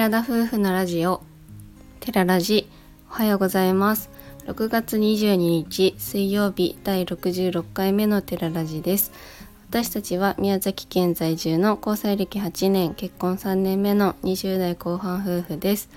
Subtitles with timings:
[0.00, 1.20] 寺田夫婦のラジオ。
[2.00, 2.70] 寺ラジ
[3.10, 4.08] おはようございます。
[4.46, 9.12] 6月22日水曜日第66回目の寺ラジです。
[9.68, 15.90] 私たちは宮崎県在住の交際歴8年結婚3年目の20代後半夫婦です。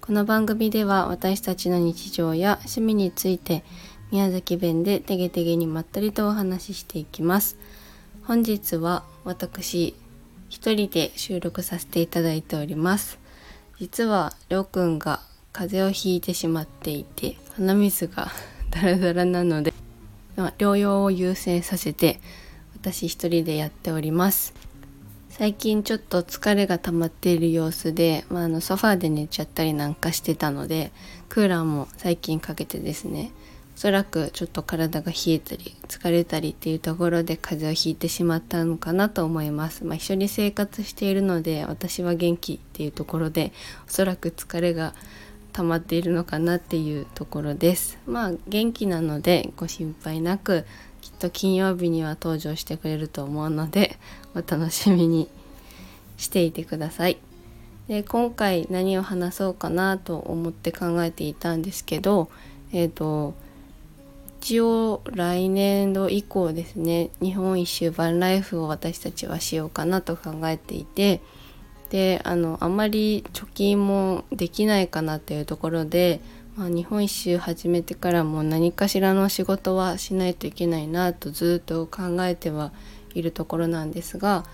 [0.00, 3.62] この番組では私たちの日常や趣味について
[4.10, 7.58] 宮崎弁でてげてげにまったりとお話ししていきます。
[8.24, 9.94] 本日は私
[10.48, 13.19] 一人で収録させていただいております。
[13.80, 15.20] 実はりょうくんが
[15.52, 18.30] 風邪をひいてしまっていて鼻水が
[18.68, 19.72] ダラダラなので
[20.36, 22.20] ま療養を優先させて
[22.74, 24.52] 私一人でやっております。
[25.30, 30.92] 最近ちょっと疲れが溜まっている様子で、まあ、あのソファーで寝ちゃったりなんかしてたので
[31.30, 33.30] クーラーも最近かけてですね
[33.80, 39.86] おそらくちょっと体が冷えたり疲れたりっていうところで風邪をひいてしまったのかなと思います。
[39.86, 43.52] まあ、一緒に生活しているので私は元気っていうところで
[43.88, 44.92] おそらく疲れが
[45.54, 47.96] 溜まっているのかなっていうところです。
[48.06, 50.66] まあ元気なのでご心配なく
[51.00, 53.96] きっと金曜日には登場してくれると思うので
[54.34, 55.26] お楽しみに
[56.18, 57.16] していてください。
[57.88, 62.28] で今回何を話そうかなと思って考えていたんですけど
[62.74, 63.32] えっ、ー、と
[64.42, 71.20] 一応来年度以降ですね日本一周バンライフを私たちはしようかなと考えていて
[71.90, 76.22] であのあまり貯金もできないかなっていうところで、
[76.56, 82.72] まあ、日本一周始めてからも何かしらの仕事はしないといけないなとずっと考えては
[83.14, 84.46] いるところなんですが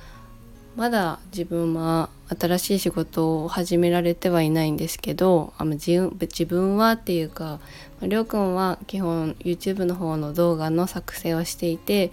[0.77, 6.11] まだ自分は新しい仕事を始められてはいないんですけどあの自
[6.47, 7.61] 分はっていうか
[8.03, 12.13] りょうくんは基本 YouTube の方の動画の作成をしていて、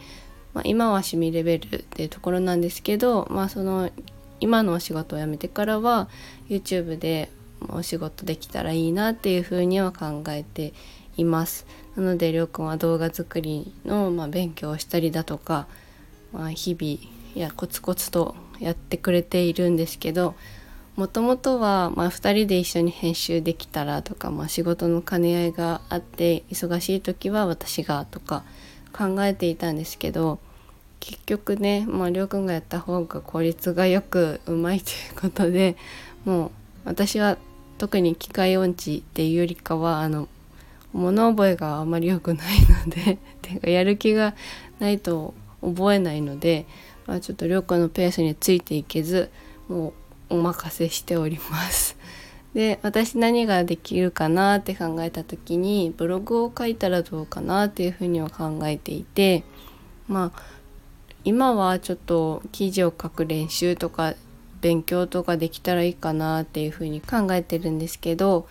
[0.53, 3.91] まあ、今は趣味レベルっていうところなんですけど、まあ、その
[4.39, 6.07] 今のお仕事を辞めてからは
[6.47, 7.29] YouTube で
[7.69, 10.73] お仕事できたらいいなっていうふうには考えて
[11.17, 11.65] います。
[11.95, 15.67] なのでりょうくんは動画作りの、まあ、勉強をしたりだとか、
[16.31, 20.35] まあ、日々いやコツコツとやってくれているんですけど
[20.95, 28.43] もともとは、まあ、2人で一緒に編集できたらとか、まあ、仕事の兼ね合いがあって忙しい時は私がとか
[28.95, 30.39] 考えていたんですけど
[30.99, 35.75] 結局ね、まあ、りょうくんがやった方が効率がよくうまいということで
[36.25, 36.51] もう
[36.85, 37.37] 私は
[37.79, 40.29] 特に機械音痴っていうよりかはあの
[40.93, 44.35] 物覚えがあまり良くないのでてかやる気が
[44.79, 46.67] ないと覚えないので
[47.05, 49.29] まあ、ちょっとりょうくんのペースについていけず
[49.67, 49.93] も
[50.29, 51.97] うお任せしております。
[52.53, 59.43] で私何ができるかなって考えた時にブログを書いたらどうかなっていうふうには考えていて
[60.07, 60.41] まあ
[61.25, 64.13] 今はちょっと記事を書く練習とか
[64.61, 68.47] 勉強とかできたらいいかなっていうふうに考えてるんですけど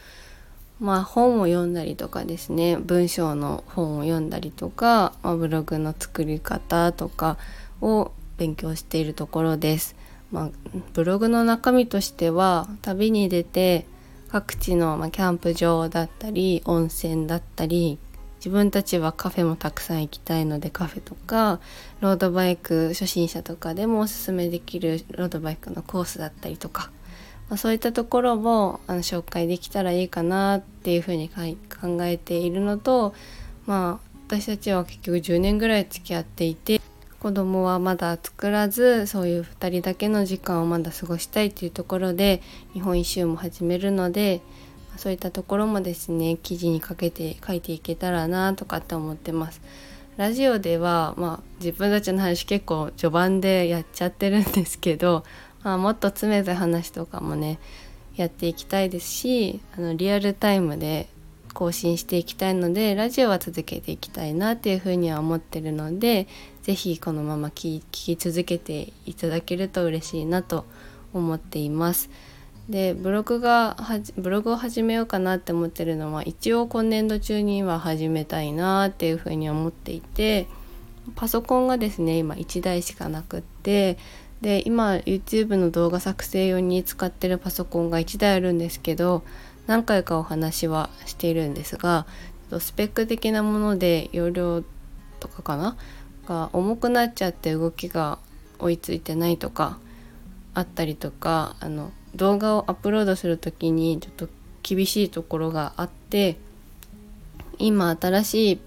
[0.81, 7.39] まあ本を読んだりとかですね文章の本を読んだりとか、まあ、ブログの作り方とか
[7.81, 9.97] を勉強しているところです。
[10.31, 10.51] まあ、
[10.95, 13.87] ブログの中身としては旅に出て
[14.29, 17.99] 各地の、ま、キャンプ場だったり温泉だったり
[18.37, 21.61] 自分たちはカフェもたくさん行きたいのでカフェとか
[22.01, 26.91] ロードバイク初心者とかでもおすすめできるロードバイクのコースだったりとか、
[27.49, 31.55] まあ、そういったところもあの紹介できたらいいかなっていうふうに考
[32.05, 33.15] えているのと
[33.67, 36.81] まあ私たちは結局10年ぐらい付き合っていて
[37.23, 44.41] 子供はまだ作らずそういう2人だけの時間をまだ過ごしたいというところで日本一周も始めるので
[44.97, 49.61] そういったところもですね記事にかけて書いていけたらなとかって思ってます。
[50.17, 55.23] ラジオでは、まあ、自分たちの話結構序盤でやっちゃってるんですけど、
[55.63, 57.61] まあ、もっと詰めた話とかもね
[58.17, 61.09] やっていきたいですしあのリアルタイムで
[61.53, 66.27] 更新していきたいのでラジオは続けていきたいなっていうふうには思ってるので
[66.63, 70.65] 是非このまま聞き続けていただけると嬉しいなと
[71.13, 72.11] 思っています。
[72.69, 73.77] でブログが
[74.17, 80.47] ブログを始めようかなって思ってるのは一応今年度中には始めたいなっていうふうに思っていて
[81.17, 83.99] パソコンがですね今1台しかなくって
[84.43, 89.23] で今 YouTube の動画作成用に使ってるパソコンが1台あるんですけど
[89.67, 92.07] 何回かお話はしているんですが
[92.59, 94.63] スペック的なもので容量
[95.21, 95.77] とかかな？
[96.27, 98.19] が重くなっちゃって動きが
[98.59, 99.79] 追いついてないとか
[100.55, 104.29] あったりとかあの動画をアップロードする時にちょっと
[104.63, 106.37] 厳しいところがあって
[107.59, 108.61] 今新しい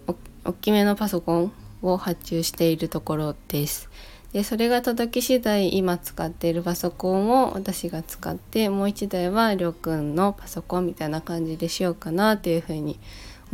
[0.44, 1.52] 大きめのパソコン
[1.82, 3.90] を発注しているところです。
[4.36, 13.00] でそれが届き次第今使っているパソコンを私が使ってもう一台はりょうくんのパソコンみたいな感じでしようかなというふうに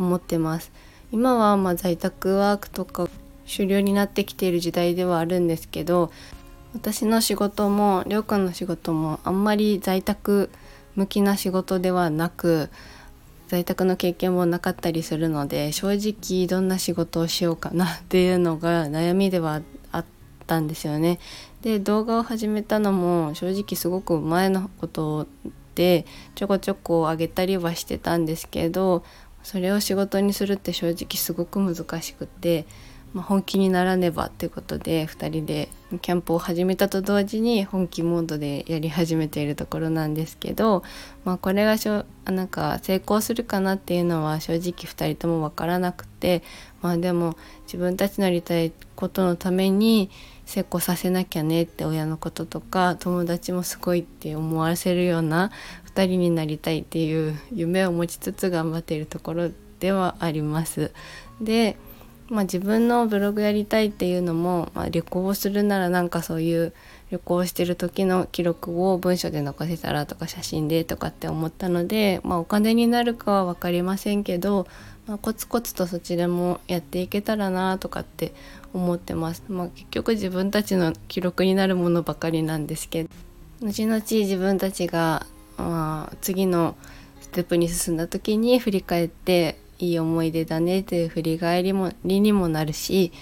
[0.00, 0.72] 思ってます。
[1.12, 3.08] 今はま在宅ワークとか
[3.44, 6.10] 主流になってきている時代ではあるんですけど
[6.74, 10.50] 私の仕事もりょうくんの仕事もあんまり在宅
[10.96, 12.70] 向きな仕事ではなく
[13.46, 19.62] 在宅の経験もなかったりするので正直どんな仕事をしようかなっていうのが悩みではあ
[20.42, 21.18] ったんですよね。
[21.62, 25.26] で動画を始めたのも正直すごく前のこと
[25.74, 26.04] で
[26.34, 29.04] ちょこちょこ上げたりはしてたんですけど
[29.42, 32.66] それを仕事にするって正直すごく難しくて
[33.14, 35.68] まあ、本気にならねばっていうことで2人で
[36.00, 40.82] キャンプを始めたと同時に本気モードでやり始めているところなんですけど、
[41.24, 46.42] まあ、これがしょなんか成功するかなっていうのは正直2人とも分からなくて、
[46.80, 50.10] まあ、でも自分たちのやりたいことのために
[50.46, 55.50] 成功させなきゃねって親のこととか友達もすごいって思わせるような
[55.94, 59.50] 2人になりたいっていう夢を持ちつつ頑張っているところ
[59.80, 60.92] ではあります。
[61.40, 61.76] で
[62.32, 66.72] まあ、自分のブログやりたいっていうのも、まあ、旅行をするならなんかそういう
[67.10, 74.66] 旅行してる時の記録を文章で残せたらとか写真でとかって思ったので、まあ、お金になるかは分かりませんけど、
[75.06, 78.32] まあ、コツコツとそちらもやっていけたらなとかって
[78.72, 79.42] 思ってます。
[79.48, 83.10] まあ、結局自分たちの記録になるものばかりなんですけど
[83.60, 85.26] 後々自分たちが、
[85.58, 86.76] まあ、次の
[87.20, 93.12] ステップに進んだ時に振り返っていい思い出だねという振り返りもりにもなるし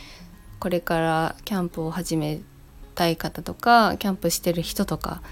[0.59, 2.41] これからキャンプを始め
[2.95, 5.23] たい方とかキャンプしてる人とか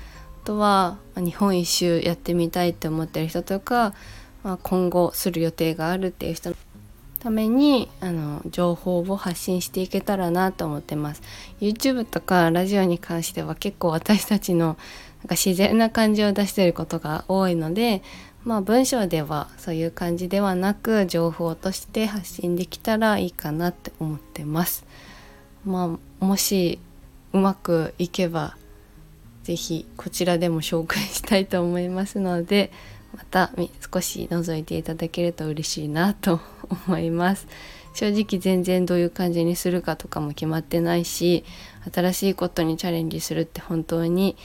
[0.42, 3.92] あとは日本一周やってみたいって思ってる人とか、
[4.42, 6.56] まあ、今後する予定があるっていう人の
[7.20, 11.22] ためにあの情報を発信していけたらなと思ってます。
[11.60, 14.78] YouTube とかラジオに関しては結構私たちのなんか
[15.32, 18.02] 自然な感じを出してることが多いので
[18.48, 24.86] まあ文章ではそういう感じではなく情報として発信できたらいいかなって思ってます。
[25.66, 26.78] まあもし
[27.34, 28.56] うまくいけば
[29.42, 32.72] 是非こちらでも紹介したいと思いますので
[33.14, 33.50] また
[33.92, 36.40] 少し覗いていただけると嬉しいなと
[36.86, 37.46] 思います。
[37.92, 41.44] 正直全然どういう感じにするかとかも決まってないし
[41.92, 44.38] 新しいことにチャレンジするって本当に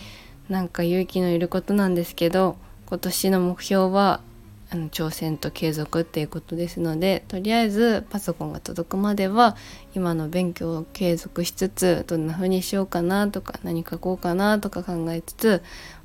[0.49, 2.57] なんか勇気のいることなんですけど
[2.94, 4.22] 今年の目標は
[4.69, 9.57] あの挑戦と継続っていうことですのでとりあえずパソコンが届くまでは
[9.95, 15.63] 今の勉強を継続しつつどんな風にしようかなとか何書こうかなとか考えつつ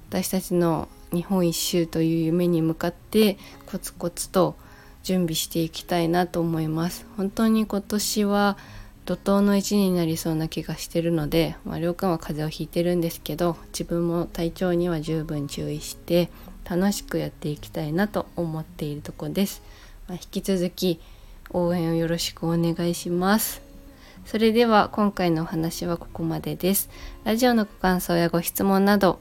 [0.09, 3.37] 私たちの日本一周という夢に向かって
[3.67, 4.57] コツコツと
[5.03, 7.05] 準備していきたいなと思います。
[7.19, 8.57] 本当に今年は
[9.05, 16.31] 怒涛の一年になりそうな気がしてるので、まあ、りょうくんは風邪をひいてるんですけど自分も体調には十分注意して
[16.69, 19.63] 楽しくやっていきたいなと思っているとこです、
[20.07, 21.01] まあ、引き続き
[21.51, 23.63] 応援をよろしくお願いします。
[24.27, 26.91] それでは今回のお話はここまでです。
[27.25, 29.21] ラジオのご感想やご質問など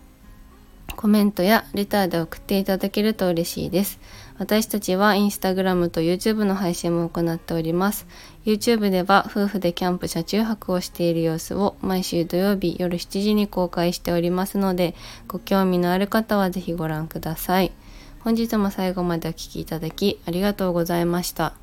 [0.98, 4.00] コメントやレターで送っていただけると嬉しいです。
[4.40, 8.06] 私たちはインスタグラムと YouTube の配信も行っております。
[8.46, 14.94] YouTube では夫婦でキャンプ車中泊をしている様子を毎週土曜日夜7時に公開しておりますので、
[15.28, 17.72] ご興味のある方はぜひご覧ください。
[18.20, 21.54] 本日も最後までお聴きいただきありがとうございました。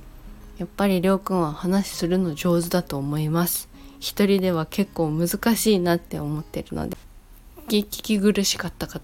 [0.58, 3.68] やっぱりりょうくんは話するの上手だと思います。
[4.00, 6.96] 一人では結構難しいなって思ってるので。
[7.68, 9.00] 聞き苦しかったか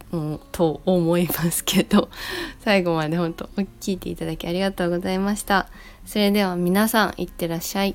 [0.52, 2.08] と思いますけど
[2.60, 3.48] 最後まで本当
[3.80, 5.68] 聞いていただきありがとうございました。
[6.04, 7.94] それでは皆さんいってらっしゃい。